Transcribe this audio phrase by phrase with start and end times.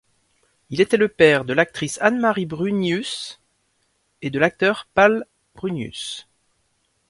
[0.71, 3.39] Il était le père de l'actrice Anne-Marie Brunius
[4.23, 6.27] et de l'acteur Palle Brunius.